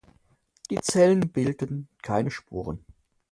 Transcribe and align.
Die 0.71 0.81
Zellen 0.81 1.31
bilden 1.31 1.87
keine 2.01 2.31
Sporen. 2.31 2.83